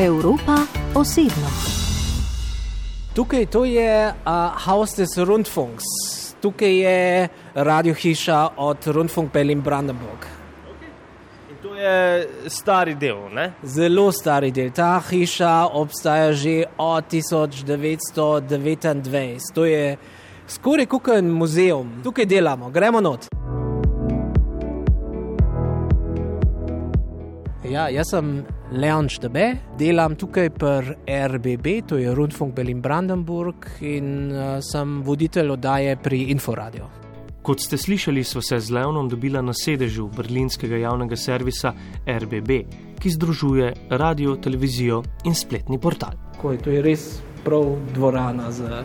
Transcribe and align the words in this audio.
Evropa 0.00 0.56
osebno. 0.94 1.48
Tukaj 3.14 3.46
to 3.46 3.64
je 3.64 4.08
uh, 4.08 4.12
Haus 4.64 4.96
des 4.96 5.16
Rundfunks, 5.16 5.84
tukaj 6.40 6.78
je 6.78 7.28
radio 7.54 7.94
hiša 7.94 8.48
od 8.56 8.86
Rundfunk 8.86 9.32
Berlin 9.32 9.60
Brandenburg. 9.60 10.26
In 11.50 11.56
to 11.62 11.74
je 11.74 12.28
stari 12.48 12.94
del, 12.94 13.16
ne? 13.34 13.52
Zelo 13.62 14.12
stari 14.12 14.50
del. 14.50 14.70
Ta 14.70 15.02
hiša 15.10 15.66
obstaja 15.72 16.32
že 16.32 16.64
od 16.78 17.04
1929. 17.04 19.54
To 19.54 19.64
je 19.64 19.96
skoraj 20.48 20.86
kot 20.86 21.08
en 21.08 21.28
muzeum. 21.28 22.00
Tukaj 22.04 22.26
delamo, 22.26 22.70
gremo 22.70 23.00
not. 23.00 23.26
Ja, 27.70 27.88
jaz 27.88 28.10
sem 28.10 28.44
Leon 28.72 29.08
Štebe, 29.10 29.56
delam 29.78 30.14
tukaj 30.14 30.50
pri 30.54 30.94
RBB, 31.10 31.88
to 31.90 31.96
je 31.98 32.14
Rundfunk 32.14 32.54
Berlin 32.54 32.78
Brandenburg 32.80 33.66
in 33.82 34.30
uh, 34.30 34.60
sem 34.62 35.00
voditelj 35.02 35.50
oddaje 35.50 35.96
pri 35.98 36.20
Inforadio. 36.30 36.86
Kot 37.42 37.64
ste 37.66 37.74
slišali, 37.74 38.22
smo 38.24 38.42
se 38.42 38.60
z 38.60 38.70
Leonom 38.70 39.08
dobila 39.10 39.42
na 39.42 39.50
sedežu 39.52 40.06
berlinskega 40.14 40.78
javnega 40.84 41.18
servisa 41.18 41.72
RBB, 42.06 42.60
ki 43.00 43.10
združuje 43.10 43.72
radio, 43.90 44.36
televizijo 44.36 45.02
in 45.24 45.34
spletni 45.34 45.80
portal. 45.80 46.14
Ko 46.38 46.52
je 46.52 46.62
to 46.62 46.70
je 46.70 46.82
res 46.82 47.08
prav 47.42 47.74
dvorana 47.94 48.52
za 48.54 48.84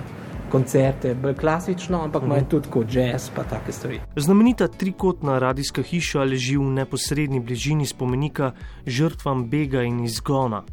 koncerte, 0.55 1.16
bolj 1.16 1.36
klasično, 1.36 2.04
ampak 2.04 2.23
ima 2.23 2.36
uh 2.36 2.41
-huh. 2.41 2.48
tudi 2.48 2.70
kot 2.70 2.94
jazz, 2.95 3.30
pa 3.36 3.44
take 3.44 3.72
stvari. 3.72 4.00
Znamenita 4.16 4.68
trikotna 4.68 5.40
radijska 5.40 5.81
hiša 5.81 6.23
leži 6.23 6.58
v 6.58 6.64
neposrednji 6.64 7.40
bližini 7.40 7.86
spomenika 7.86 8.52
žrtvam 8.86 9.50
bega 9.50 9.84
in 9.84 10.04
izgona. 10.04 10.64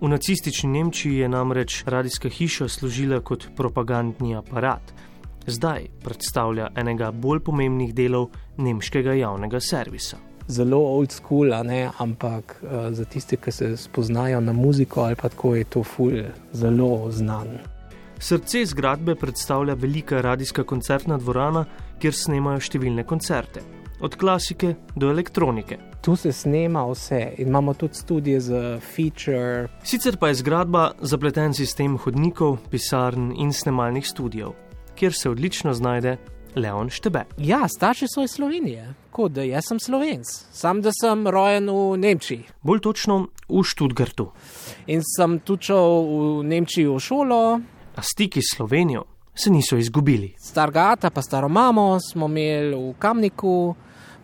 V 0.00 0.08
nacistični 0.08 0.70
Nemčiji 0.70 1.16
je 1.16 1.28
namreč 1.28 1.84
radijska 1.86 2.28
hiša 2.28 2.68
služila 2.68 3.20
kot 3.20 3.48
propagandni 3.56 4.36
aparat. 4.36 4.94
Zdaj 5.46 5.86
predstavlja 6.04 6.68
enega 6.76 7.10
bolj 7.10 7.40
pomembnih 7.40 7.94
delov 7.94 8.28
nemškega 8.56 9.12
javnega 9.12 9.60
servisa. 9.60 10.16
Zelo 10.48 10.78
old 10.78 11.12
school, 11.12 11.50
ne, 11.64 11.90
ampak 11.98 12.62
uh, 12.62 12.70
za 12.90 13.04
tiste, 13.04 13.36
ki 13.36 13.52
se 13.52 13.76
spoznajo 13.76 14.40
na 14.40 14.52
muziko 14.52 15.00
ali 15.00 15.14
pa 15.14 15.28
tako, 15.28 15.54
je 15.54 15.64
to 15.64 15.82
ful, 15.82 16.12
zelo 16.52 17.10
znan. 17.10 17.71
Srce 18.22 18.66
zgradbe 18.66 19.14
predstavlja 19.14 19.74
velika 19.74 20.20
radijska 20.20 20.62
koncertna 20.64 21.16
dvorana, 21.18 21.64
kjer 21.98 22.14
snemajo 22.14 22.60
številne 22.62 23.02
koncerte, 23.02 23.64
od 23.98 24.14
klasike 24.14 24.76
do 24.94 25.08
elektronike. 25.10 25.80
Tu 26.06 26.14
se 26.16 26.30
snema 26.32 26.84
vse 26.86 27.18
in 27.42 27.50
imamo 27.50 27.74
tudi 27.74 27.98
studije 27.98 28.40
za 28.40 28.60
feature. 28.78 29.66
Sicer 29.82 30.20
pa 30.22 30.30
je 30.30 30.38
zgradba 30.38 30.92
zapleten 31.02 31.54
sistem 31.58 31.98
hodnikov, 31.98 32.60
pisarn 32.70 33.32
in 33.34 33.50
snemalnih 33.50 34.06
studijev, 34.06 34.54
kjer 34.94 35.18
se 35.18 35.30
odlično 35.30 35.74
znajde 35.74 36.16
Leon 36.54 36.94
Štebe. 36.94 37.24
Ja, 37.42 37.66
starši 37.66 38.06
so 38.06 38.22
iz 38.22 38.38
Slovenije, 38.38 38.86
kot 39.10 39.34
da 39.34 39.42
jaz 39.42 39.66
sem 39.66 39.82
slovenc, 39.82 40.30
sam 40.54 40.78
da 40.78 40.94
sem 40.94 41.26
rojen 41.26 41.66
v 41.74 41.98
Nemčiji. 41.98 42.46
Bolj 42.62 42.86
točno 42.86 43.20
v 43.50 43.66
Študgartu. 43.66 44.30
In 44.86 45.02
sem 45.02 45.40
šel 45.42 46.02
v 46.06 46.42
Nemčijo 46.46 47.00
v 47.00 47.06
šolo, 47.10 47.44
A 47.96 48.02
stiki 48.02 48.40
s 48.42 48.56
Slovenijo 48.56 49.04
se 49.34 49.50
niso 49.50 49.76
izgubili. 49.76 50.34
stargata, 50.38 51.10
pa 51.10 51.22
staro 51.22 51.48
mamo 51.48 52.00
smo 52.00 52.26
imeli 52.26 52.76
v 52.76 52.94
Kamniku, 52.98 53.74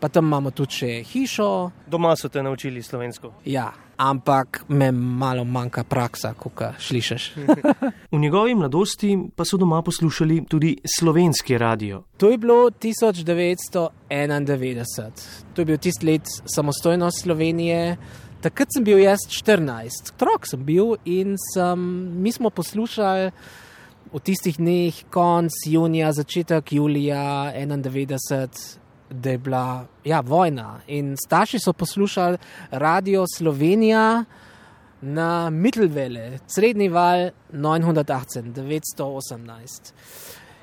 pa 0.00 0.08
tam 0.08 0.24
imamo 0.24 0.50
tudi 0.50 0.72
še 0.72 1.02
hišo. 1.02 1.70
Doma 1.86 2.16
so 2.16 2.28
te 2.28 2.42
naučili 2.42 2.82
slovensko. 2.82 3.32
Ja, 3.44 3.72
ampak 3.96 4.64
me 4.68 4.92
malo 4.92 5.44
manjka 5.44 5.84
praksa, 5.84 6.34
kot 6.34 6.62
slišiš. 6.78 7.32
V 8.12 8.18
njegovi 8.18 8.54
mladosti 8.54 9.18
pa 9.36 9.44
so 9.44 9.56
doma 9.56 9.82
poslušali 9.82 10.44
tudi 10.48 10.76
slovenski 10.98 11.58
radio. 11.58 12.02
To 12.16 12.30
je 12.30 12.38
bilo 12.38 12.70
1991, 12.70 15.10
to 15.54 15.60
je 15.60 15.64
bil 15.64 15.78
tisti 15.78 16.06
let 16.06 16.22
samostojnosti 16.54 17.22
Slovenije. 17.22 17.96
Takrat 18.40 18.68
sem 18.70 18.84
bil 18.84 18.98
jaz 19.02 19.18
14, 19.28 20.12
otrok 20.14 20.46
sem 20.46 20.64
bil 20.64 20.94
in 21.04 21.36
sem, 21.54 21.78
mi 22.22 22.32
smo 22.32 22.50
poslušali 22.50 23.30
v 24.12 24.20
tistih 24.24 24.56
dneh, 24.56 24.94
konc 25.12 25.52
junija, 25.68 26.12
začetek 26.16 26.72
julija 26.72 27.52
91, 27.52 28.78
da 29.10 29.30
je 29.30 29.38
bila 29.38 29.86
ja, 30.04 30.20
vojna. 30.20 30.80
In 30.86 31.16
starši 31.16 31.58
so 31.58 31.72
poslušali 31.72 32.38
radio 32.70 33.24
Slovenija 33.36 34.24
na 35.00 35.50
Mittelwelle, 35.50 36.38
srednji 36.46 36.88
val 36.88 37.30
918, 37.52 38.52
918. 38.52 39.92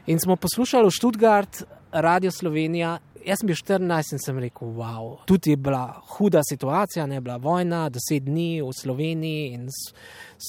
In 0.07 0.19
smo 0.19 0.35
poslušali 0.35 0.87
v 0.87 0.91
Študgard, 0.91 1.63
Radio 1.91 2.31
Slovenija. 2.31 2.97
Jaz 3.25 3.41
sem 3.41 3.49
bil 3.49 3.57
14 3.57 4.13
in 4.13 4.21
sem 4.21 4.39
rekel, 4.39 4.69
wow. 4.77 5.15
Tudi 5.25 5.55
je 5.55 5.57
bila 5.57 6.01
huda 6.15 6.43
situacija, 6.45 7.07
ne 7.09 7.21
bila 7.21 7.37
vojna, 7.41 7.87
deset 7.89 8.27
dni 8.27 8.61
v 8.61 8.69
Sloveniji 8.69 9.53
in 9.55 9.69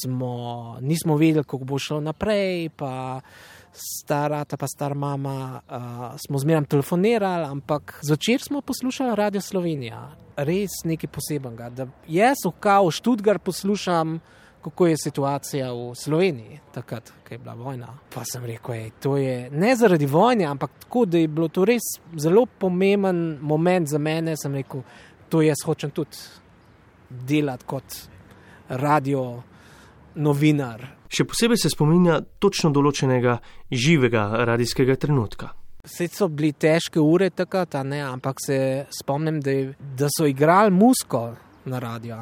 smo, 0.03 0.77
nismo 0.81 1.17
vedeli, 1.17 1.45
kako 1.45 1.65
bo 1.65 1.79
šlo 1.81 2.01
naprej. 2.05 2.69
Pa 2.77 3.21
stara, 3.73 4.45
ta 4.45 4.57
pa 4.57 4.67
star 4.69 4.95
mama, 4.95 5.61
uh, 5.69 6.21
smo 6.27 6.39
zmeraj 6.39 6.65
telefonirali, 6.65 7.45
ampak 7.45 7.99
zvečer 8.03 8.43
smo 8.43 8.61
poslušali 8.61 9.17
Radio 9.17 9.41
Slovenija. 9.41 10.11
Res 10.37 10.83
nekaj 10.85 11.11
posebenega. 11.13 11.71
Da 11.71 11.89
jaz 12.09 12.45
v 12.45 12.53
kao 12.61 12.91
Študgar 12.91 13.39
poslušam 13.39 14.21
kako 14.67 14.87
je 14.87 14.97
situacija 14.99 15.73
v 15.73 15.95
Sloveniji, 15.95 16.59
takrat, 16.75 17.13
ko 17.29 17.35
je 17.35 17.39
bila 17.39 17.55
vojna. 17.55 17.87
Pa 18.15 18.25
sem 18.27 18.45
rekel, 18.45 18.75
ej, 18.75 18.91
to 19.01 19.17
je 19.17 19.51
ne 19.51 19.77
zaradi 19.77 20.07
vojne, 20.07 20.45
ampak 20.45 20.71
tako, 20.81 21.05
da 21.07 21.19
je 21.19 21.29
bilo 21.29 21.47
to 21.49 21.65
res 21.65 21.87
zelo 22.19 22.47
pomemben 22.47 23.39
moment 23.41 23.89
za 23.89 23.99
mene. 23.99 24.35
Sem 24.37 24.59
rekel, 24.59 24.83
to 25.29 25.45
jaz 25.47 25.63
hočem 25.67 25.95
tudi 25.95 26.19
delati 27.11 27.65
kot 27.65 28.01
radio 28.69 29.23
novinar. 30.19 30.83
Še 31.07 31.29
posebej 31.31 31.63
se 31.63 31.71
spominja 31.71 32.19
točno 32.43 32.75
določenega 32.75 33.39
živega 33.71 34.27
radijskega 34.51 34.99
trenutka. 34.99 35.53
Vse 35.87 36.11
so 36.11 36.27
bili 36.27 36.51
težke 36.59 36.99
ure 36.99 37.31
takrat, 37.31 37.79
a 37.79 37.87
ne, 37.87 38.03
ampak 38.03 38.43
se 38.43 38.59
spomnim, 38.91 39.39
da, 39.39 39.55
je, 39.55 39.75
da 39.79 40.11
so 40.11 40.27
igrali 40.27 40.75
musko 40.75 41.29
na 41.67 41.79
radio. 41.79 42.17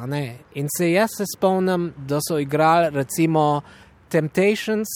In 0.53 0.67
se 0.77 0.91
jaz 0.91 1.09
se 1.17 1.23
spomnim, 1.37 1.93
da 1.97 2.19
so 2.29 2.39
igrali 2.39 2.89
recimo 2.89 3.61
Temptations, 4.09 4.87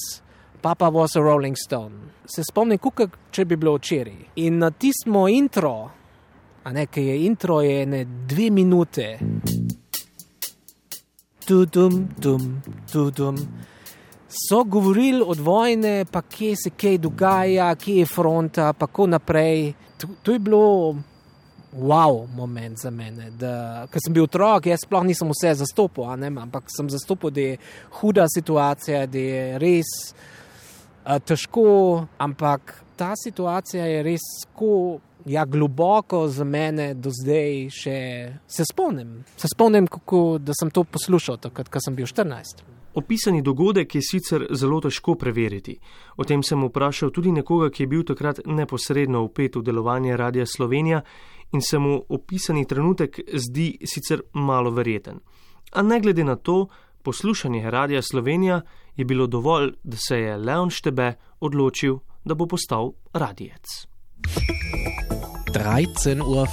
Papa 0.62 0.90
was 0.90 1.16
a 1.16 1.20
Rolling 1.20 1.56
Stone. 1.66 1.96
Se 2.26 2.44
spomnim, 2.44 2.78
kot 2.78 3.16
če 3.32 3.46
bi 3.46 3.56
bilo 3.56 3.78
včeraj. 3.78 4.18
In 4.36 4.60
na 4.60 4.72
tistem 4.72 5.16
intro, 5.30 5.90
a 6.64 6.72
ne, 6.74 6.86
ki 6.86 7.02
je 7.02 7.26
intro, 7.26 7.62
je 7.62 7.86
ne 7.86 8.06
dve 8.06 8.50
minute. 8.52 9.08
Tudum, 11.46 12.10
dum, 12.18 12.62
tudum. 12.92 13.38
So 14.30 14.64
govorili 14.64 15.24
od 15.26 15.40
vojne, 15.40 16.06
pa 16.12 16.22
kje 16.22 16.56
se 16.56 16.70
kaj 16.70 16.98
dogaja, 16.98 17.76
kje 17.76 17.96
je 18.04 18.06
fronta, 18.06 18.74
pa 18.74 18.86
tako 18.86 19.08
naprej. 19.08 19.74
To, 19.98 20.08
to 20.24 20.32
je 20.32 20.40
bilo 20.40 20.96
wow 21.74 22.28
moment 22.36 22.78
za 22.78 22.92
mene. 22.92 23.32
Da, 23.32 23.88
ker 23.92 24.02
sem 24.04 24.14
bil 24.14 24.26
otrok, 24.26 24.70
jaz 24.70 24.84
sploh 24.86 25.06
nisem 25.06 25.30
vse 25.34 25.54
zastopil, 25.62 26.08
ne, 26.20 26.32
ampak 26.42 26.72
sem 26.74 26.90
zastopil, 26.90 27.34
da 27.34 27.42
je 27.42 27.58
huda 28.00 28.26
situacija, 28.34 29.06
da 29.08 29.26
je 29.26 29.44
res 29.62 29.92
a, 31.04 31.20
težko, 31.20 32.08
ampak 32.18 32.76
ta 32.98 33.14
situacija 33.18 33.86
je 33.86 34.02
res 34.04 34.26
tako. 34.46 35.00
Ja, 35.28 35.44
globoko 35.46 36.24
za 36.32 36.46
mene 36.48 36.94
do 36.96 37.12
zdaj 37.12 37.68
še 37.76 37.98
se 38.48 38.64
spomnim. 38.66 39.18
Se 39.38 39.50
spomnim, 39.52 39.86
kako, 39.92 40.40
da 40.40 40.56
sem 40.56 40.72
to 40.72 40.86
poslušal, 40.88 41.38
takrat, 41.44 41.68
ko 41.70 41.82
sem 41.84 41.94
bil 41.94 42.08
14. 42.08 42.64
Opisani 42.96 43.42
dogodek 43.46 43.96
je 43.96 44.02
sicer 44.02 44.48
zelo 44.56 44.80
težko 44.82 45.14
preveriti. 45.20 45.76
O 46.18 46.26
tem 46.26 46.42
sem 46.44 46.64
vprašal 46.64 47.12
tudi 47.14 47.36
nekoga, 47.36 47.68
ki 47.70 47.84
je 47.84 47.92
bil 47.92 48.06
takrat 48.08 48.40
neposredno 48.48 49.22
upet 49.28 49.60
v 49.60 49.62
delovanje 49.68 50.18
Radia 50.18 50.48
Slovenija 50.48 51.04
in 51.52 51.62
se 51.62 51.78
mu 51.80 52.02
opisani 52.10 52.66
trenutek 52.66 53.20
zdi 53.34 53.78
sicer 53.86 54.22
malo 54.34 54.72
verjeten. 54.72 55.20
A 55.72 55.82
ne 55.82 56.00
glede 56.00 56.24
na 56.24 56.36
to, 56.36 56.68
poslušanje 57.04 57.72
Radia 57.72 58.02
Slovenija 58.02 58.62
je 58.96 59.06
bilo 59.06 59.28
dovolj, 59.28 59.74
da 59.84 59.98
se 59.98 60.20
je 60.20 60.38
Leon 60.38 60.70
Štebe 60.70 61.14
odločil, 61.40 62.00
da 62.26 62.36
bo 62.36 62.46
postal 62.46 62.92
radijec. 63.14 63.88
13.40 65.54 66.22
Uhr. 66.22 66.48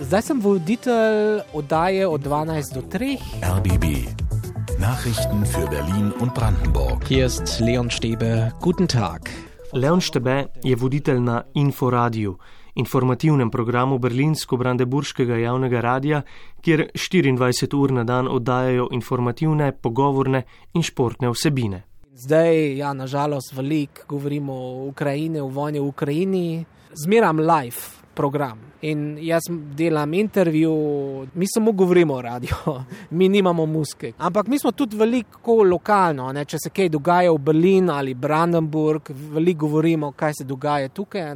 Zdaj 0.00 0.22
sem 0.22 0.40
voditelj 0.40 1.40
oddaje 1.52 2.06
od 2.06 2.20
12 2.20 2.74
do 2.74 2.82
3. 2.82 3.18
RBB. 3.58 3.84
Nachrichten 4.78 5.44
für 5.44 5.70
Berlin 5.70 6.12
und 6.20 6.34
Brandenburg. 6.34 7.08
Hier 7.08 7.26
ist 7.26 7.60
Leon 7.60 7.90
Stäbe. 7.90 8.52
Guten 8.60 8.86
Tag. 8.86 9.30
Leon 9.72 10.00
Štebe 10.00 10.46
je 10.62 10.76
voditelj 10.76 11.20
na 11.20 11.42
Inforadiju 11.54 12.38
informativnem 12.76 13.50
programu 13.50 13.98
Berlinsko-Brandeburškega 13.98 15.40
javnega 15.40 15.80
radia, 15.80 16.22
kjer 16.60 16.90
24 16.94 17.74
ur 17.74 17.92
na 17.92 18.04
dan 18.04 18.28
oddajajo 18.28 18.88
informativne, 18.92 19.72
pogovorne 19.72 20.44
in 20.74 20.82
športne 20.82 21.32
vsebine. 21.32 21.82
Zdaj, 22.16 22.76
ja, 22.78 22.94
nažalost, 22.96 23.52
veliko 23.52 24.06
govorimo 24.08 24.54
o 24.54 24.86
Ukrajini, 24.88 25.40
o 25.40 25.48
vojni 25.48 25.80
v 25.80 25.86
Ukrajini, 25.86 26.64
zmeram 27.04 27.40
live 27.40 28.05
program. 28.16 28.58
In 28.80 29.18
jaz 29.20 29.42
delam 29.76 30.14
intervju, 30.14 30.72
mi 31.34 31.46
samo 31.54 31.72
govorimo 31.72 32.14
o 32.14 32.22
radio, 32.22 32.56
mi 33.18 33.28
nimamo 33.28 33.66
muske. 33.66 34.12
Ampak 34.18 34.48
mi 34.48 34.58
smo 34.58 34.72
tudi 34.72 34.96
veliko 34.96 35.62
lokalno, 35.62 36.32
ne? 36.32 36.44
če 36.44 36.58
se 36.64 36.70
kaj 36.70 36.88
dogaja 36.96 37.32
v 37.32 37.42
Berlin 37.48 37.90
ali 37.90 38.14
Brandenburg, 38.14 39.10
veliko 39.32 39.66
govorimo, 39.66 40.12
kaj 40.12 40.40
se 40.40 40.44
dogaja 40.44 40.88
tukaj. 40.88 41.34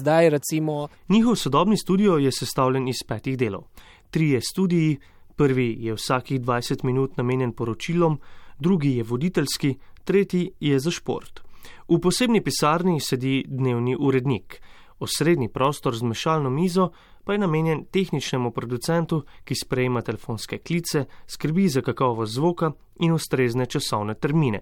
Zdaj, 0.00 0.30
recimo. 0.30 0.88
Njihov 1.08 1.36
sodobni 1.36 1.76
studio 1.76 2.18
je 2.18 2.32
sestavljen 2.32 2.88
iz 2.88 3.02
petih 3.08 3.38
delov. 3.38 3.64
Trije 4.10 4.40
studiji, 4.40 4.98
prvi 5.36 5.76
je 5.80 5.94
vsakih 5.94 6.40
20 6.40 6.84
minut 6.84 7.16
namenjen 7.16 7.52
poročilom, 7.52 8.18
drugi 8.58 8.96
je 8.96 9.02
voditeljski, 9.02 9.74
tretji 10.04 10.50
je 10.60 10.78
za 10.78 10.90
šport. 10.90 11.40
V 11.88 11.98
posebni 12.00 12.40
pisarni 12.40 13.00
sedi 13.00 13.44
dnevni 13.48 13.96
urednik. 13.98 14.60
Osrednji 15.02 15.48
prostor 15.48 15.96
z 15.96 16.02
mešalno 16.02 16.50
mizo 16.50 16.90
pa 17.24 17.32
je 17.32 17.38
namenjen 17.38 17.84
tehničnemu 17.90 18.50
producentu, 18.50 19.22
ki 19.44 19.54
sprejema 19.54 20.02
telefonske 20.02 20.58
klice, 20.58 21.04
skrbi 21.26 21.68
za 21.68 21.80
kakovost 21.80 22.34
zvoka 22.34 22.72
in 23.00 23.12
ustrezne 23.12 23.66
časovne 23.66 24.14
termine. 24.14 24.60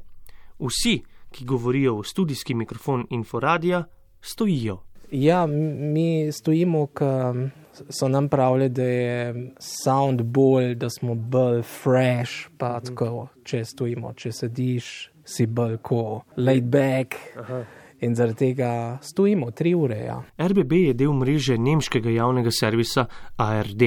Vsi, 0.58 1.00
ki 1.30 1.44
govorijo 1.44 1.98
v 2.00 2.04
studijski 2.04 2.54
mikrofon 2.54 3.06
Inforadija, 3.10 3.84
stojijo. 4.20 4.82
Ja, 5.10 5.46
mi 5.46 6.32
stojimo, 6.32 6.86
ker 6.86 7.50
so 7.90 8.08
nam 8.08 8.28
pravili, 8.28 8.68
da 8.68 8.84
je 8.84 9.50
sound 9.58 10.22
bolj, 10.22 10.74
da 10.74 10.90
smo 10.90 11.14
bolj 11.14 11.62
fresh, 11.62 12.48
pa 12.58 12.76
mhm. 12.76 12.86
tako, 12.86 13.28
če 13.44 13.64
stojimo, 13.64 14.14
če 14.14 14.32
sediš, 14.32 15.10
si 15.24 15.46
bolj 15.46 15.78
ko, 15.82 16.22
laid 16.36 16.64
back. 16.64 17.16
Aha 17.36 17.64
in 18.00 18.14
zaradi 18.14 18.36
tega 18.38 18.98
stojimo 19.02 19.50
tri 19.50 19.74
ure. 19.74 19.98
Ja. 19.98 20.22
RBB 20.38 20.72
je 20.72 20.94
del 20.94 21.12
mreže 21.12 21.58
nemškega 21.58 22.10
javnega 22.10 22.50
servisa 22.50 23.06
ARD. 23.36 23.82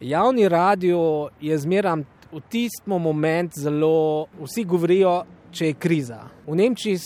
Javni 0.00 0.48
radio 0.48 1.28
je 1.40 1.58
zmeraj 1.58 2.04
v 2.32 2.40
tistem 2.48 3.00
momentu 3.02 3.60
zelo, 3.60 4.26
vsi 4.44 4.64
govorijo. 4.64 5.24
Če 5.48 5.70
je 5.70 5.74
kriza. 5.80 6.18
V 6.44 6.54
Nemčiji 6.60 6.98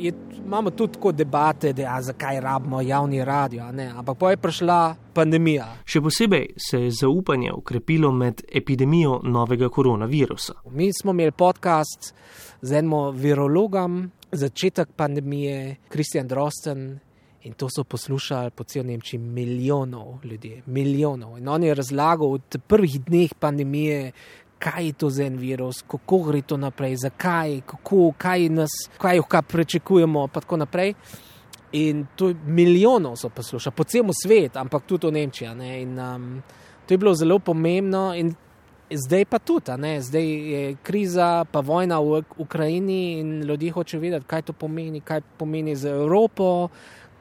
je, 0.00 0.12
imamo 0.38 0.70
tudi 0.70 0.94
tako 0.94 1.10
debate, 1.12 1.74
da 1.76 1.82
ja, 1.82 1.98
zakaj 2.02 2.40
rabimo 2.40 2.80
javni 2.80 3.20
radio, 3.24 3.66
ampak 3.68 4.18
pa 4.18 4.30
je 4.30 4.38
prišla 4.40 4.78
pandemija. 5.12 5.66
Še 5.84 6.00
posebej 6.00 6.46
se 6.56 6.80
je 6.86 6.94
zaupanje 7.02 7.52
ukrepilo 7.52 8.08
med 8.12 8.40
epidemijo 8.48 9.20
novega 9.22 9.68
koronavirusa. 9.68 10.62
Mi 10.70 10.88
smo 11.02 11.12
imeli 11.12 11.36
podcast 11.36 12.14
z 12.62 12.80
enim 12.80 12.96
virologom, 13.12 14.08
začetek 14.32 14.88
pandemije, 14.96 15.76
Kristjan 15.88 16.28
Drosten. 16.28 16.98
In 17.42 17.52
to 17.52 17.66
so 17.68 17.84
poslušali 17.84 18.50
po 18.50 18.64
celem 18.64 18.86
Nemčiji 18.86 19.20
milijonov 19.20 20.18
ljudi, 20.24 20.62
milijonov. 20.66 21.38
In 21.38 21.48
on 21.48 21.64
je 21.64 21.74
razlagal 21.74 22.38
v 22.38 22.58
prvih 22.66 23.00
dneh 23.04 23.34
pandemije, 23.34 24.12
kaj 24.58 24.86
je 24.86 24.92
to 24.92 25.10
za 25.10 25.24
en 25.24 25.36
virus, 25.36 25.82
kako 25.82 26.18
gre 26.18 26.42
to 26.42 26.56
naprej, 26.56 26.96
zakaj, 26.96 27.60
kako, 27.66 28.12
kaj 28.18 28.48
nas, 28.48 28.70
kaj 28.98 29.16
jih 29.16 29.26
pričakujemo, 29.48 30.22
in 30.22 30.30
tako 30.30 30.56
naprej. 30.56 30.94
In 31.72 32.06
to 32.16 32.28
je 32.28 32.36
milijonov 32.46 33.16
so 33.16 33.28
poslušali 33.28 33.74
po 33.76 33.84
celem 33.84 34.10
svetu, 34.22 34.58
ampak 34.58 34.86
tudi 34.86 35.06
v 35.06 35.12
Nemčiji. 35.12 35.48
In, 35.82 35.98
um, 35.98 36.42
to 36.86 36.94
je 36.94 36.98
bilo 36.98 37.14
zelo 37.14 37.38
pomembno. 37.38 38.14
In 38.14 38.34
zdaj 38.96 39.24
pa 39.24 39.38
tudi, 39.38 39.72
ne? 39.78 40.00
zdaj 40.00 40.26
je 40.26 40.76
kriza, 40.82 41.44
pa 41.44 41.60
vojna 41.60 42.00
v 42.00 42.22
Ukrajini 42.36 43.20
in 43.20 43.42
ljudje 43.42 43.72
hoče 43.72 43.98
vedeti, 43.98 44.26
kaj 44.26 44.42
to 44.42 44.52
pomeni, 44.52 45.00
kaj 45.00 45.20
pomeni 45.38 45.76
za 45.76 45.90
Evropo, 45.90 46.68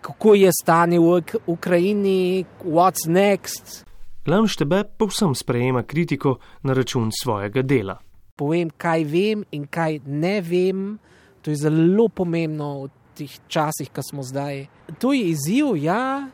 kako 0.01 0.35
je 0.35 0.51
stanje 0.61 0.99
v 0.99 1.21
Ukrajini, 1.45 2.45
what's 2.63 3.07
next. 3.07 3.85
Lamštebe 4.25 4.83
povsem 4.97 5.35
sprejema 5.35 5.83
kritiko 5.83 6.37
na 6.63 6.73
račun 6.73 7.09
svojega 7.21 7.61
dela. 7.61 7.97
Povem, 8.35 8.69
kaj 8.69 9.03
vem 9.03 9.43
in 9.51 9.65
kaj 9.67 9.99
ne 10.05 10.41
vem, 10.41 10.99
to 11.41 11.51
je 11.51 11.55
zelo 11.55 12.07
pomembno 12.09 12.83
v 12.83 12.89
teh 13.17 13.33
časih, 13.47 13.89
ki 13.89 14.01
smo 14.01 14.23
zdaj. 14.23 14.67
To 14.99 15.13
je 15.13 15.33
izziv, 15.33 15.75
ja, 15.75 16.29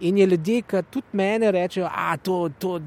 In 0.00 0.18
je 0.18 0.26
ljudje, 0.26 0.62
ki 0.62 0.82
tudi 0.90 1.06
meni 1.12 1.50
rečejo, 1.50 1.88
da 1.88 2.16
to, 2.22 2.50
to, 2.58 2.80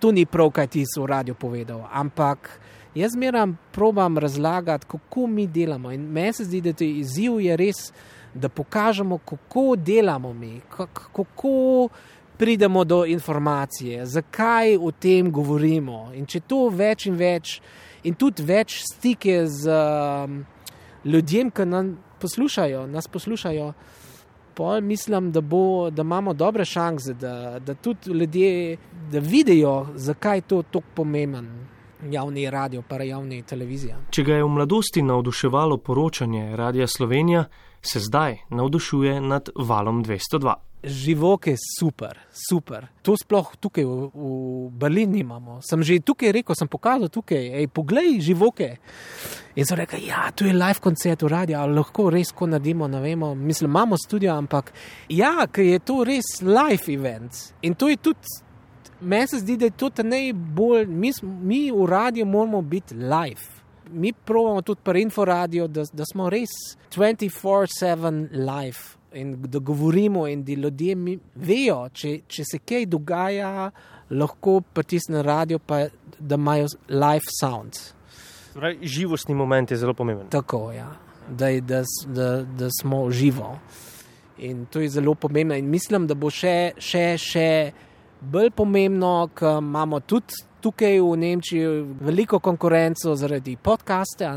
to 0.00 0.12
ni 0.12 0.26
prav, 0.26 0.50
kaj 0.50 0.66
ti 0.66 0.84
so 0.88 1.02
v 1.02 1.06
radiju 1.06 1.34
povedal. 1.34 1.82
Ampak 1.92 2.48
jaz 2.94 3.12
zmeraj 3.12 3.52
probam 3.72 4.18
razlagati, 4.18 4.86
kako 4.88 5.26
mi 5.26 5.46
delamo. 5.46 5.92
In 5.92 6.08
meni 6.08 6.32
se 6.32 6.44
zdi, 6.44 6.60
da 6.60 6.72
je 6.80 6.90
izziv 6.90 7.40
je 7.40 7.56
res, 7.56 7.92
da 8.34 8.48
pokažemo, 8.48 9.18
kako 9.18 9.76
delamo 9.76 10.32
mi, 10.32 10.60
kako 10.70 11.88
pridemo 12.36 12.84
do 12.84 13.04
informacije, 13.06 14.06
zakaj 14.06 14.76
o 14.76 14.90
tem 14.90 15.30
govorimo. 15.30 16.10
In 16.14 16.26
če 16.26 16.40
to 16.40 16.68
več 16.68 17.06
in 17.06 17.16
več, 17.16 17.60
in 18.02 18.14
tudi 18.14 18.42
več 18.42 18.80
stike 18.88 19.44
z 19.46 19.70
um, 19.70 20.40
ljudmi, 21.04 21.50
ki 21.54 21.66
nas 21.68 21.92
poslušajo. 22.20 22.86
Nas 22.86 23.08
poslušajo 23.08 23.72
pol 24.54 24.80
mislim, 24.80 25.32
da, 25.32 25.40
bo, 25.40 25.90
da 25.90 26.02
imamo 26.02 26.32
dobre 26.34 26.64
šanse, 26.64 27.14
da, 27.14 27.58
da 27.58 27.74
tudi 27.74 28.10
ljudje 28.10 28.76
da 29.10 29.18
vidijo, 29.18 29.86
zakaj 29.94 30.36
je 30.36 30.40
to 30.40 30.62
tako 30.62 30.86
pomemben. 30.94 31.48
Javni 32.10 32.50
radio, 32.50 32.82
pa 32.88 32.96
javni 32.96 33.42
televizija. 33.42 33.96
Če 34.10 34.22
ga 34.22 34.34
je 34.34 34.44
v 34.44 34.48
mladosti 34.48 35.02
navduševalo 35.02 35.78
poročanje 35.78 36.56
Radia 36.56 36.86
Slovenija, 36.86 37.44
se 37.80 38.00
zdaj 38.00 38.36
navdušuje 38.50 39.20
nad 39.20 39.48
valom 39.56 40.04
202 40.04 40.54
živoke 40.84 41.56
super, 41.56 42.18
super. 42.30 42.88
To 43.02 43.16
sploh 43.16 43.56
tukaj 43.60 43.84
v, 43.84 43.94
v 44.12 44.70
Berlinu 44.70 45.16
imamo. 45.16 45.58
Sem 45.64 45.82
že 45.82 46.00
tukaj 46.04 46.32
rekel, 46.32 46.56
sem 46.56 46.68
pokazal 46.68 47.08
tukaj, 47.08 47.40
hej, 47.60 47.66
poglej 47.72 48.20
živoke. 48.20 48.78
In 49.56 49.64
so 49.64 49.78
rekli, 49.78 50.08
ja, 50.08 50.28
tu 50.34 50.44
je 50.44 50.52
live 50.52 50.80
koncert 50.82 51.22
v 51.22 51.30
radiu, 51.30 51.58
ali 51.60 51.78
lahko 51.78 52.10
res 52.10 52.32
ko 52.34 52.48
naredimo, 52.50 52.88
ne 52.90 53.00
vemo. 53.00 53.34
Mislim, 53.34 53.70
imamo 53.70 53.96
studio, 53.96 54.34
ampak 54.34 54.72
ja, 55.08 55.46
ker 55.46 55.64
je 55.64 55.78
to 55.78 56.02
res 56.04 56.40
live 56.42 56.84
event. 56.92 57.54
In 57.62 57.78
to 57.78 57.88
je 57.88 57.96
tudi, 57.96 58.26
meni 59.00 59.28
se 59.30 59.40
zdi, 59.40 59.56
da 59.56 59.70
je 59.70 59.76
to 59.78 59.90
najbolj, 60.02 60.86
mi, 60.86 61.12
mi 61.22 61.62
v 61.70 61.86
radiu 61.86 62.26
moramo 62.26 62.62
biti 62.62 62.94
live. 62.94 63.52
Mi 63.94 64.12
pravimo 64.12 64.62
tudi 64.62 64.80
pri 64.82 65.02
Inforadio, 65.04 65.68
da, 65.68 65.84
da 65.92 66.04
smo 66.08 66.30
res 66.32 66.50
24-7 66.90 68.32
live 68.32 69.03
in 69.14 69.36
da 69.42 69.58
govorimo, 69.58 70.26
in 70.26 70.44
da 70.44 70.52
ljudje 70.52 71.18
vejo, 71.34 71.88
če, 71.92 72.20
če 72.26 72.44
se 72.44 72.58
kaj 72.58 72.86
dogaja, 72.86 73.70
lahko 74.10 74.60
pritisnejo 74.60 75.22
radio, 75.22 75.58
pa 75.58 75.86
da 76.18 76.34
imajo 76.34 76.66
live 76.88 77.34
sound. 77.40 77.78
Torej, 78.54 78.78
živostni 78.82 79.34
moment 79.34 79.70
je 79.70 79.76
zelo 79.76 79.94
pomemben. 79.94 80.28
Tako 80.30 80.70
je, 80.70 80.78
ja. 80.78 80.90
da, 81.28 81.50
da, 81.60 81.82
da, 82.06 82.42
da 82.42 82.68
smo 82.80 83.10
živo. 83.10 83.58
In 84.38 84.66
to 84.66 84.80
je 84.80 84.88
zelo 84.88 85.14
pomembno. 85.14 85.54
In 85.54 85.70
mislim, 85.70 86.06
da 86.06 86.14
bo 86.14 86.30
še, 86.30 86.74
še, 86.78 87.04
še 87.18 87.48
bolj 88.20 88.50
pomembno, 88.54 89.28
ker 89.34 89.58
imamo 89.62 90.00
tudi 90.00 90.42
tukaj 90.64 91.00
v 91.00 91.16
Nemčiji 91.20 91.66
veliko 92.00 92.38
konkurenco 92.40 93.14
zaradi 93.16 93.56
podcasta 93.56 94.36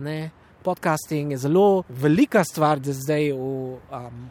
podcasting 0.68 1.32
je 1.32 1.38
zelo 1.38 1.84
velika 1.90 2.44
stvar, 2.44 2.80
da 2.80 2.94
zdaj 2.94 3.32
v, 3.32 3.38
um, 3.38 3.80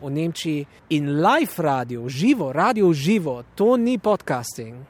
v 0.02 0.10
Nemčiji 0.10 0.64
in 0.88 1.08
live 1.08 1.56
radio, 1.56 2.08
živo, 2.08 2.52
radio 2.52 2.92
živo, 2.92 3.42
to 3.54 3.76
ni 3.76 3.98
podcasting. 3.98 4.84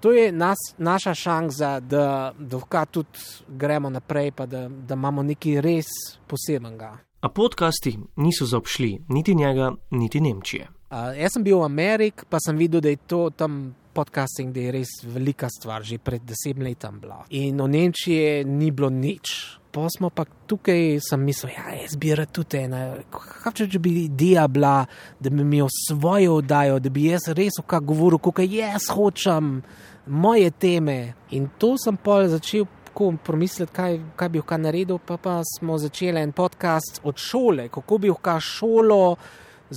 To 0.00 0.12
je 0.12 0.32
nas, 0.32 0.56
naša 0.78 1.14
šansa, 1.14 1.80
da, 1.80 2.32
da 2.38 2.84
tudi 2.84 3.18
gremo 3.48 3.90
naprej, 3.90 4.30
pa 4.30 4.46
da, 4.46 4.68
da 4.68 4.94
imamo 4.94 5.22
nekaj 5.22 5.60
res 5.60 5.86
posebnega. 6.26 6.96
A 7.20 7.28
podcasti 7.28 7.98
niso 8.16 8.46
zaobšli 8.46 9.04
niti 9.08 9.34
njega, 9.34 9.72
niti 9.90 10.20
Nemčije. 10.20 10.68
Uh, 10.90 11.12
jaz 11.18 11.32
sem 11.32 11.44
bil 11.44 11.58
v 11.58 11.64
Ameriki, 11.64 12.24
pa 12.28 12.38
sem 12.40 12.56
videl, 12.56 12.80
da 12.80 12.88
je 12.88 12.96
to 12.96 13.30
tam 13.36 13.74
podcasting, 13.92 14.52
da 14.54 14.60
je 14.60 14.72
res 14.72 14.88
velika 15.02 15.48
stvar, 15.52 15.84
že 15.84 15.98
pred 15.98 16.24
desetimi 16.24 16.64
leti 16.64 16.88
bila. 17.00 17.24
In 17.30 17.60
v 17.60 17.68
Nemčiji 17.68 18.44
ni 18.44 18.70
bilo 18.70 18.88
nič 18.90 19.58
pa 19.76 19.88
smo 19.96 20.08
pa 20.10 20.24
tukaj, 20.24 21.00
sem 21.04 21.20
mislil, 21.20 21.52
ja, 21.52 21.74
je 21.76 21.88
zbira 21.92 22.24
tudi 22.24 22.62
ena. 22.64 22.94
Kaj 23.12 23.66
če 23.68 23.80
bi 23.82 23.90
ideja 24.06 24.46
bila, 24.48 24.86
da 25.20 25.30
bi 25.30 25.44
imel 25.44 25.68
svojo 25.68 26.38
oddajo, 26.40 26.78
da 26.80 26.88
bi 26.88 27.10
jaz 27.10 27.28
res 27.36 27.60
vkaj 27.60 27.84
govoril, 27.84 28.22
kako 28.24 28.46
jaz 28.48 28.88
hočem 28.96 29.60
moje 30.06 30.50
teme. 30.50 31.12
In 31.36 31.50
to 31.60 31.74
sem 31.76 32.00
pa 32.00 32.22
začel 32.32 32.64
pomisliti, 32.96 33.68
kaj, 33.76 34.00
kaj 34.16 34.32
bi 34.32 34.40
vkaj 34.40 34.64
naredil. 34.64 34.96
Pa, 34.96 35.20
pa 35.20 35.42
smo 35.44 35.76
začeli 35.76 36.24
en 36.24 36.32
podcast 36.32 37.02
od 37.04 37.20
šole, 37.20 37.68
kako 37.68 38.00
bi 38.00 38.16
vkaj 38.16 38.40
šolo 38.48 39.02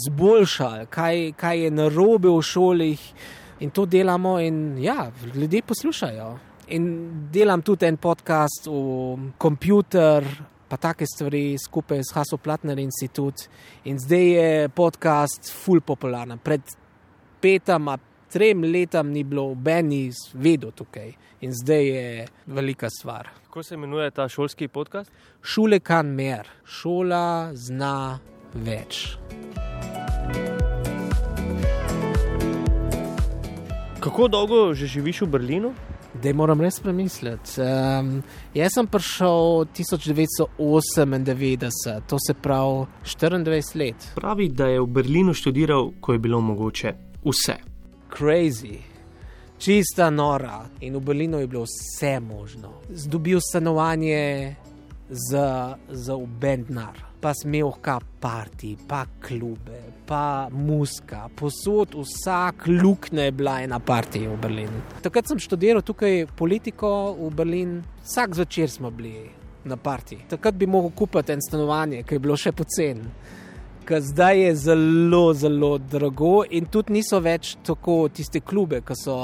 zboljšali, 0.08 0.88
kaj, 0.96 1.26
kaj 1.36 1.66
je 1.66 1.76
narobe 1.76 2.32
v 2.32 2.42
šolih. 2.56 3.10
In 3.60 3.76
to 3.76 3.84
delamo, 3.84 4.40
in 4.40 4.78
ja, 4.80 5.12
ljudje 5.36 5.68
poslušajo. 5.68 6.38
In 6.70 7.30
delam 7.32 7.64
tudi 7.66 7.88
en 7.88 7.96
podcast 7.98 8.68
o 8.70 9.18
komputer, 9.42 10.26
pa 10.70 10.78
take 10.78 11.08
stvari 11.10 11.58
skupaj 11.58 12.04
s 12.06 12.14
Haso 12.14 12.38
Platner 12.38 12.78
Institut. 12.78 13.48
In 13.90 13.98
zdaj 13.98 14.28
je 14.30 14.70
podcast 14.70 15.50
full 15.50 15.82
popularen. 15.82 16.38
Pred 16.38 16.62
petama, 17.42 17.98
trem 18.30 18.62
letam 18.70 19.10
ni 19.10 19.24
bilo 19.26 19.48
nobeni 19.56 20.12
vedel 20.34 20.70
tukaj. 20.78 21.10
In 21.42 21.58
zdaj 21.58 21.88
je 21.88 22.28
velika 22.46 22.90
stvar. 22.90 23.32
Kako 23.48 23.64
se 23.64 23.74
imenuje 23.74 24.12
ta 24.12 24.30
šolski 24.30 24.68
podcast? 24.68 25.12
Šole 25.42 25.80
kan 25.80 26.06
mer, 26.06 26.46
šola 26.66 27.50
zna 27.54 28.20
več. 28.54 29.18
Kako 34.00 34.28
dolgo 34.28 34.68
že 34.74 34.86
živiš 34.86 35.26
v 35.26 35.34
Berlinu? 35.34 35.74
Da 36.14 36.34
moram 36.34 36.62
res 36.62 36.80
premisliti. 36.80 37.62
Um, 37.62 38.24
jaz 38.54 38.74
sem 38.74 38.88
prišel 38.88 39.66
1998, 39.78 42.02
to 42.10 42.18
se 42.28 42.34
pravi 42.34 42.86
24 43.06 43.76
let. 43.76 43.96
Pravi, 44.16 44.50
da 44.50 44.68
je 44.68 44.82
v 44.82 44.88
Berlinu 44.88 45.34
študiral, 45.34 45.92
ko 46.02 46.14
je 46.14 46.20
bilo 46.20 46.42
mogoče 46.42 46.94
vse. 47.24 47.56
Crazy. 48.18 48.78
Čista 49.60 50.10
nora 50.10 50.70
in 50.82 50.96
v 50.96 51.00
Berlinu 51.00 51.40
je 51.40 51.48
bilo 51.48 51.66
vse 51.68 52.20
možno. 52.20 52.74
Zdobil 52.90 53.40
stanovanje 53.42 54.56
za, 55.10 55.78
za 55.90 56.16
ubendnar 56.16 57.10
pa 57.20 57.34
smel 57.34 57.72
ka 57.82 58.00
parti, 58.20 58.78
pa 58.88 59.06
klube, 59.28 59.80
pa 60.08 60.48
muska, 60.52 61.28
posod 61.36 61.96
vsak 61.96 62.68
lukne 62.68 63.28
je 63.28 63.32
bila 63.32 63.60
ena 63.62 63.80
partija 63.80 64.32
v 64.32 64.38
Berlinu. 64.40 64.82
Takrat 65.04 65.28
sem 65.28 65.40
študiral 65.40 65.84
tukaj 65.84 66.26
politiko 66.40 67.14
v 67.20 67.30
Berlinu, 67.36 67.84
vsak 68.04 68.40
zvečer 68.40 68.72
smo 68.72 68.92
bili 68.92 69.30
na 69.64 69.76
partiji. 69.78 70.26
Takrat 70.30 70.56
bi 70.56 70.68
mogel 70.68 70.96
kupiti 70.96 71.36
en 71.36 71.44
stanovanje, 71.44 72.04
ki 72.04 72.16
je 72.16 72.24
bilo 72.24 72.38
še 72.40 72.56
pocen. 72.56 73.04
Zdaj 73.90 74.40
je 74.40 74.56
zelo, 74.56 75.34
zelo 75.34 75.78
drago, 75.82 76.44
in 76.46 76.68
tudi 76.70 76.94
niso 76.94 77.20
več 77.20 77.56
tako 77.66 78.04
tiste 78.14 78.40
klube, 78.40 78.84
ki 78.86 78.96
so 78.96 79.16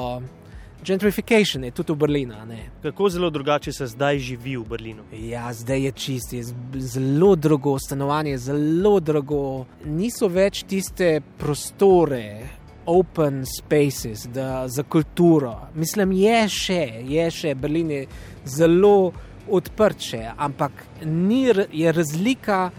gentrification 0.85 1.63
je 1.63 1.71
tudi 1.71 1.93
v 1.93 1.95
Berlinu. 1.95 2.35
Kako 2.81 3.09
zelo 3.09 3.29
drugače 3.29 3.71
se 3.71 3.87
zdaj 3.87 4.19
živi 4.19 4.57
v 4.57 4.63
Berlinu? 4.63 5.03
Ja, 5.11 5.53
zdaj 5.53 5.83
je 5.83 5.91
čist, 5.91 6.33
je 6.33 6.43
zelo 6.75 7.35
drago, 7.35 7.79
stanovanje 7.79 8.31
je 8.31 8.37
zelo 8.37 8.99
drago. 8.99 9.65
Niso 9.85 10.27
več 10.27 10.63
tiste 10.63 11.21
prostore, 11.37 12.47
open 12.85 13.43
spaces 13.45 14.27
da, 14.33 14.67
za 14.67 14.83
kulturo. 14.83 15.55
Mislim, 15.75 16.11
je 16.11 16.47
še, 16.49 16.81
je 17.09 17.29
še, 17.31 17.55
Berlin 17.55 17.91
je 17.91 18.01
zelo 18.45 19.11
odprt, 19.49 20.01
še, 20.11 20.21
ampak 20.37 20.85
ni, 21.05 21.47
je 21.71 21.91
razlika. 21.91 22.69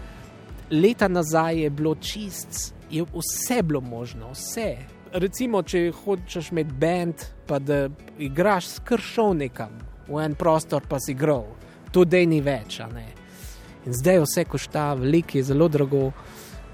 Leta 0.70 1.08
nazaj 1.08 1.60
je 1.62 1.70
bilo 1.70 1.94
čist, 1.94 2.74
je 2.90 3.04
vse 3.14 3.62
bilo 3.62 3.80
možno, 3.80 4.32
vse 4.34 4.74
recimo, 5.18 5.62
če 5.62 5.90
hočeš 6.04 6.50
imeti 6.52 6.74
bend, 6.80 7.24
pa 7.46 7.58
da 7.58 7.86
igraš 8.18 8.76
skršov 8.78 9.34
nekam 9.36 9.78
v 10.08 10.22
en 10.22 10.34
prostor, 10.34 10.84
pa 10.88 11.00
si 11.00 11.14
igral, 11.14 11.46
to 11.92 12.04
dej 12.04 12.26
ni 12.26 12.40
več. 12.44 12.80
In 13.86 13.94
zdaj 13.94 14.22
vse 14.24 14.44
košta, 14.44 14.94
veliko 14.98 15.38
je 15.38 15.44
zelo 15.46 15.68
drago 15.68 16.10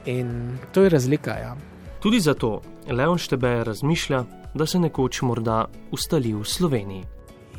in 0.06 0.58
to 0.72 0.82
je 0.82 0.92
razlika. 0.92 1.36
Ja. 1.38 1.56
Tudi 2.02 2.20
zato 2.20 2.60
Leon 2.90 3.18
Štebe 3.18 3.64
razmišlja, 3.64 4.24
da 4.54 4.66
se 4.66 4.78
nekoč 4.78 5.22
morda 5.22 5.66
ustali 5.92 6.34
v 6.34 6.44
Sloveniji. 6.44 7.04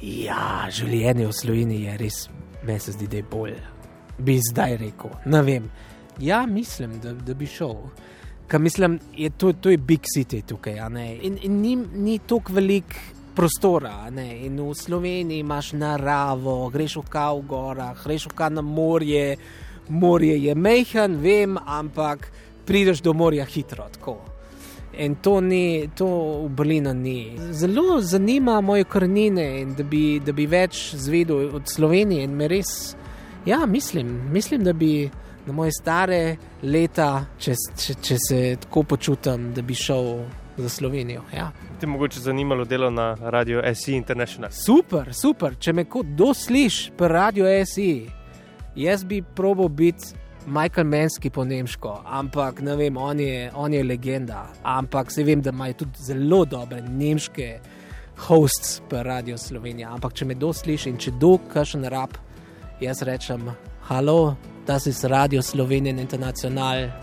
Ja, 0.04 0.68
življenje 0.70 1.30
v 1.30 1.34
Sloveniji 1.34 1.86
je 1.88 1.98
res, 1.98 2.18
meni 2.68 2.80
se 2.84 2.92
zdi, 2.92 3.08
da 3.08 3.22
je 3.22 3.28
bolje. 3.32 3.62
Bi 4.20 4.36
zdaj 4.52 4.78
rekel, 4.82 5.14
ne 5.26 5.42
vem. 5.42 5.70
Ja, 6.22 6.44
mislim, 6.46 7.00
da, 7.02 7.14
da 7.14 7.34
bi 7.34 7.48
šel. 7.50 7.78
Ker 8.48 8.60
mislim, 8.60 9.00
je 9.18 9.30
to, 9.30 9.54
to 9.54 9.70
je 9.70 9.78
big 9.78 10.02
city 10.18 10.42
tukaj. 10.46 10.78
In, 11.22 11.38
in 11.42 11.62
ni, 11.62 11.76
ni 11.76 12.20
tako 12.20 12.54
velik 12.54 12.96
prostora. 13.36 14.08
In 14.44 14.60
v 14.62 14.74
Sloveniji 14.76 15.40
imaš 15.40 15.74
naravo, 15.74 16.70
greš 16.70 16.98
v 17.02 17.06
kav 17.10 17.42
gorah, 17.48 17.98
greš 18.04 18.28
v 18.30 18.36
kav 18.38 18.54
na 18.54 18.62
morje. 18.62 19.38
Morje 19.90 20.38
je 20.44 20.56
mehen, 20.56 21.18
vem, 21.20 21.58
ampak 21.58 22.30
prideš 22.66 23.02
do 23.02 23.14
morja 23.14 23.46
hitro. 23.46 23.88
Tako. 23.92 24.18
In 24.98 25.16
to, 25.16 25.42
ni, 25.42 25.90
to 25.98 26.08
v 26.46 26.50
Berlinu 26.54 26.94
ni. 26.94 27.34
Zelo 27.52 28.02
zanima 28.02 28.62
moje 28.62 28.84
korenine 28.84 29.62
in 29.62 29.74
da 29.74 29.84
bi, 29.84 30.20
da 30.20 30.32
bi 30.32 30.46
več 30.46 30.94
zvedel 30.96 31.50
od 31.56 31.68
Slovenije. 31.68 32.24
In 32.24 32.38
me 32.38 32.48
res, 32.48 32.96
ja, 33.46 33.66
mislim, 33.66 34.30
mislim 34.32 34.64
da 34.64 34.74
bi 34.74 35.10
na 35.46 35.54
moje 35.54 35.72
stare 35.72 36.38
leta, 36.64 37.26
če, 37.40 37.56
če, 37.78 37.96
če 38.02 38.18
se 38.28 38.40
tako 38.64 38.84
počutim, 38.96 39.52
da 39.54 39.62
bi 39.62 39.76
šel 39.76 40.24
za 40.58 40.70
Slovenijo. 40.70 41.22
Ja. 41.36 41.52
Ti 41.80 41.88
mogoče 41.88 42.20
zanimalo 42.20 42.66
delo 42.66 42.90
na 42.90 43.14
Radio 43.20 43.62
SE 43.76 43.96
International. 43.96 44.52
Super, 44.52 45.14
super. 45.14 45.56
Če 45.60 45.74
me 45.74 45.86
kot 45.86 46.14
dosliš 46.18 46.92
pri 46.98 47.08
Radio 47.12 47.50
SE, 47.66 47.94
jaz 48.76 49.04
bi 49.04 49.24
probo 49.36 49.68
biti. 49.68 50.20
Michael 50.44 50.88
Menski 50.88 51.30
po 51.30 51.46
nemško, 51.48 52.02
ampak 52.04 52.58
ne 52.62 52.74
vem, 52.76 52.98
on 52.98 53.20
je, 53.20 53.52
on 53.56 53.74
je 53.74 53.84
legenda. 53.84 54.42
Ampak 54.64 55.12
se 55.12 55.24
vem, 55.24 55.42
da 55.42 55.54
imajo 55.56 55.74
tudi 55.74 56.04
zelo 56.04 56.44
dobre 56.46 56.82
nemške 56.82 57.60
hosts 58.28 58.82
pri 58.90 59.04
Radio 59.04 59.38
Slovenija. 59.38 59.94
Ampak 59.94 60.14
če 60.14 60.26
me 60.26 60.36
dosliš 60.36 60.90
in 60.92 60.98
če 61.00 61.16
do 61.20 61.38
kakšen 61.54 61.88
rab, 61.88 62.18
jaz 62.84 63.06
rečem, 63.08 63.48
halo, 63.88 64.36
das 64.66 64.88
ist 64.88 65.04
Radio 65.10 65.42
Slowenien 65.42 65.98
International, 65.98 66.94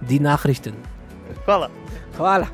die 0.00 0.20
Nachrichten. 0.20 0.74
Hvala. 1.46 1.68
Hvala. 2.18 2.48